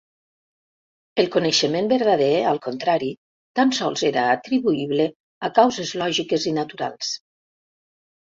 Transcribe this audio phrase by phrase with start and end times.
[1.23, 3.09] El coneixement verdader, al contrari,
[3.59, 5.07] tan sols era atribuïble
[5.49, 7.13] a causes lògiques i naturals.